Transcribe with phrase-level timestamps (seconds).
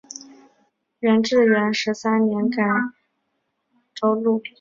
[1.01, 2.91] 元至元十三年改婺
[3.93, 4.41] 州路。